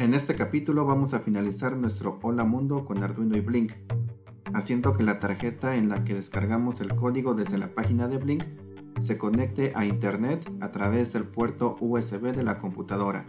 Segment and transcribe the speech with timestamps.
[0.00, 3.72] En este capítulo vamos a finalizar nuestro Hola Mundo con Arduino y Blink,
[4.54, 8.44] haciendo que la tarjeta en la que descargamos el código desde la página de Blink
[8.98, 13.26] se conecte a Internet a través del puerto USB de la computadora.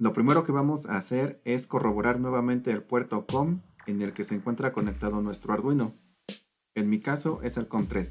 [0.00, 4.24] Lo primero que vamos a hacer es corroborar nuevamente el puerto COM en el que
[4.24, 5.92] se encuentra conectado nuestro Arduino.
[6.74, 8.10] En mi caso es el COM3.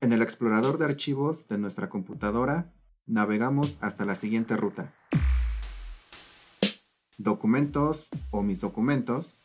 [0.00, 2.74] En el explorador de archivos de nuestra computadora
[3.06, 4.92] navegamos hasta la siguiente ruta.
[7.18, 9.38] Documentos o mis documentos,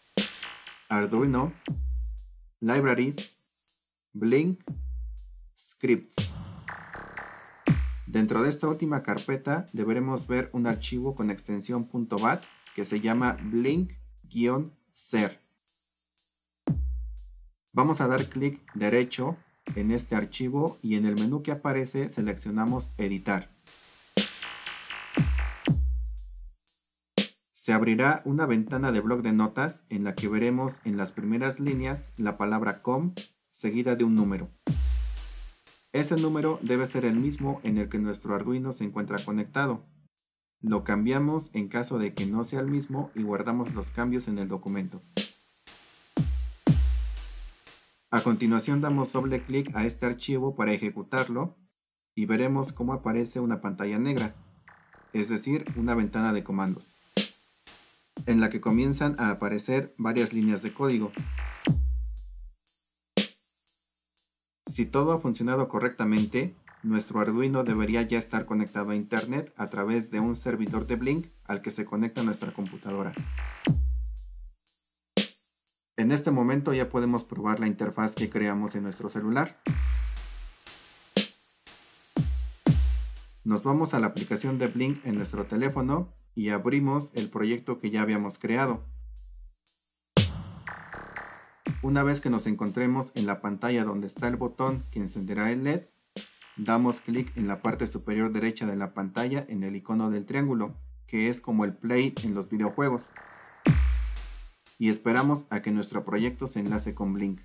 [0.89, 1.53] Arduino,
[2.59, 3.35] Libraries,
[4.13, 4.63] Blink,
[5.55, 6.38] Scripts.
[8.09, 11.87] Dentro de esta última carpeta deberemos ver un archivo con extensión
[12.19, 12.43] .bat
[12.73, 15.39] que se llama blink-ser.
[17.71, 19.37] Vamos a dar clic derecho
[19.75, 23.51] en este archivo y en el menú que aparece seleccionamos editar.
[27.51, 31.59] Se abrirá una ventana de bloc de notas en la que veremos en las primeras
[31.59, 33.13] líneas la palabra com
[33.51, 34.49] seguida de un número.
[35.91, 39.83] Ese número debe ser el mismo en el que nuestro Arduino se encuentra conectado.
[40.61, 44.37] Lo cambiamos en caso de que no sea el mismo y guardamos los cambios en
[44.37, 45.01] el documento.
[48.11, 51.57] A continuación damos doble clic a este archivo para ejecutarlo
[52.13, 54.35] y veremos cómo aparece una pantalla negra,
[55.13, 56.85] es decir, una ventana de comandos,
[58.27, 61.11] en la que comienzan a aparecer varias líneas de código.
[64.69, 66.53] Si todo ha funcionado correctamente,
[66.83, 71.25] nuestro Arduino debería ya estar conectado a Internet a través de un servidor de Blink
[71.45, 73.13] al que se conecta nuestra computadora.
[75.97, 79.59] En este momento ya podemos probar la interfaz que creamos en nuestro celular.
[83.43, 87.89] Nos vamos a la aplicación de Blink en nuestro teléfono y abrimos el proyecto que
[87.89, 88.83] ya habíamos creado.
[91.81, 95.63] Una vez que nos encontremos en la pantalla donde está el botón que encenderá el
[95.63, 95.83] LED,
[96.57, 100.75] damos clic en la parte superior derecha de la pantalla en el icono del triángulo,
[101.07, 103.11] que es como el play en los videojuegos.
[104.77, 107.39] Y esperamos a que nuestro proyecto se enlace con Blink.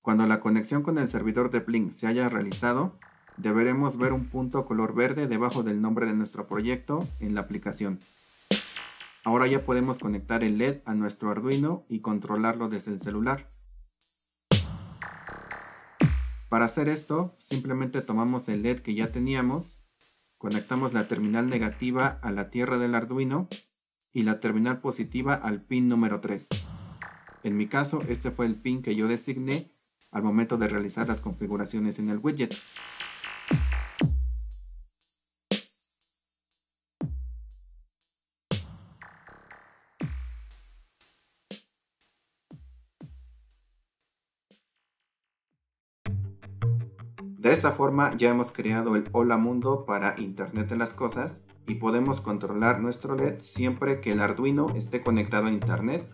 [0.00, 2.96] Cuando la conexión con el servidor de Blink se haya realizado,
[3.36, 7.98] deberemos ver un punto color verde debajo del nombre de nuestro proyecto en la aplicación.
[9.24, 13.48] Ahora ya podemos conectar el LED a nuestro Arduino y controlarlo desde el celular.
[16.50, 19.82] Para hacer esto, simplemente tomamos el LED que ya teníamos,
[20.36, 23.48] conectamos la terminal negativa a la tierra del Arduino
[24.12, 26.46] y la terminal positiva al pin número 3.
[27.44, 29.72] En mi caso, este fue el pin que yo designé
[30.12, 32.54] al momento de realizar las configuraciones en el widget.
[47.44, 51.74] De esta forma ya hemos creado el Hola Mundo para Internet de las Cosas y
[51.74, 56.08] podemos controlar nuestro LED siempre que el Arduino esté conectado a Internet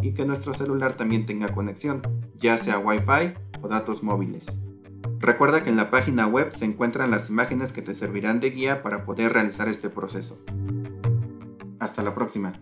[0.00, 2.02] y que nuestro celular también tenga conexión,
[2.36, 4.60] ya sea Wi-Fi o datos móviles.
[5.18, 8.84] Recuerda que en la página web se encuentran las imágenes que te servirán de guía
[8.84, 10.38] para poder realizar este proceso.
[11.80, 12.52] Hasta la próxima.